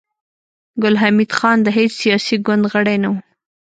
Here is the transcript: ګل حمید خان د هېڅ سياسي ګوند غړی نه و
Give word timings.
ګل 0.81 0.95
حمید 1.01 1.31
خان 1.37 1.57
د 1.63 1.67
هېڅ 1.77 1.91
سياسي 2.01 2.35
ګوند 2.45 2.63
غړی 2.73 2.97
نه 3.03 3.09
و 3.11 3.15